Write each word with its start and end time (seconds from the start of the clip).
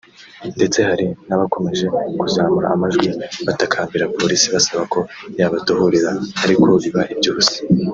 ndetse 0.57 0.79
hari 0.89 1.05
n’abakomeje 1.27 1.85
kuzamura 2.19 2.67
amajwi 2.75 3.09
batakambira 3.45 4.11
Polisi 4.17 4.45
basaba 4.55 4.83
ko 4.93 4.99
yabadohorera 5.39 6.11
ariko 6.43 6.69
biba 6.83 7.01
iby’ubusa 7.13 7.59